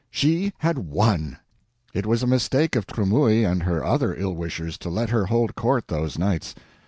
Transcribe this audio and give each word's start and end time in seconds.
She 0.09 0.51
had 0.57 0.79
won! 0.79 1.37
It 1.93 2.07
was 2.07 2.23
a 2.23 2.25
mistake 2.25 2.75
of 2.75 2.87
Tremouille 2.87 3.45
and 3.47 3.61
her 3.61 3.85
other 3.85 4.15
ill 4.15 4.33
wishers 4.33 4.79
to 4.79 4.89
let 4.89 5.09
her 5.11 5.27
hold 5.27 5.53
court 5.53 5.89
those 5.89 6.17
nights. 6.17 6.55